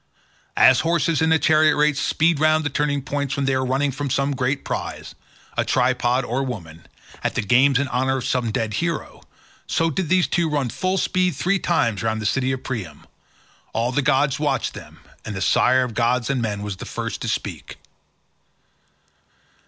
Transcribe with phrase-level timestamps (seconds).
[0.57, 3.91] As horses in a chariot race speed round the turning posts when they are running
[3.91, 9.21] for some great prize—a tripod or woman—at the games in honour of some dead hero,
[9.67, 13.05] so did these two run full speed three times round the city of Priam.
[13.73, 17.21] All the gods watched them, and the sire of gods and men was the first
[17.21, 17.77] to speak.